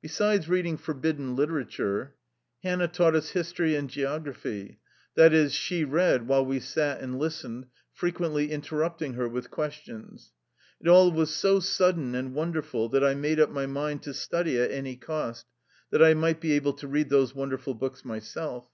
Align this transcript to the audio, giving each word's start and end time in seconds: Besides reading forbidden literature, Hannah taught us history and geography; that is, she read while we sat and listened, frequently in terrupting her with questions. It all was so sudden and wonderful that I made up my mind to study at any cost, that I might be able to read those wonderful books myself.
Besides 0.00 0.48
reading 0.48 0.76
forbidden 0.76 1.34
literature, 1.34 2.14
Hannah 2.62 2.86
taught 2.86 3.16
us 3.16 3.30
history 3.30 3.74
and 3.74 3.90
geography; 3.90 4.78
that 5.16 5.32
is, 5.32 5.52
she 5.52 5.82
read 5.82 6.28
while 6.28 6.46
we 6.46 6.60
sat 6.60 7.00
and 7.00 7.18
listened, 7.18 7.66
frequently 7.92 8.52
in 8.52 8.60
terrupting 8.60 9.14
her 9.14 9.28
with 9.28 9.50
questions. 9.50 10.30
It 10.80 10.86
all 10.86 11.10
was 11.10 11.34
so 11.34 11.58
sudden 11.58 12.14
and 12.14 12.34
wonderful 12.36 12.88
that 12.90 13.02
I 13.02 13.14
made 13.16 13.40
up 13.40 13.50
my 13.50 13.66
mind 13.66 14.04
to 14.04 14.14
study 14.14 14.60
at 14.60 14.70
any 14.70 14.94
cost, 14.94 15.44
that 15.90 16.04
I 16.04 16.14
might 16.14 16.40
be 16.40 16.52
able 16.52 16.74
to 16.74 16.86
read 16.86 17.08
those 17.10 17.34
wonderful 17.34 17.74
books 17.74 18.04
myself. 18.04 18.68